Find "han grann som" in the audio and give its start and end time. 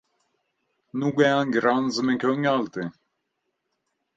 1.35-2.09